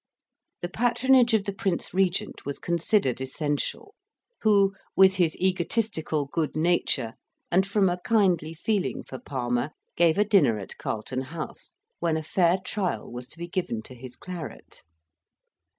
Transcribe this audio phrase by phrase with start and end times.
[0.63, 3.93] The patronage of the Prince Regent was considered essential,
[4.41, 7.13] who, with his egotistical good nature,
[7.51, 12.23] and from a kindly feeling for Palmer, gave a dinner at Carlton House, when a
[12.23, 14.81] fair trial was to be given to his claret.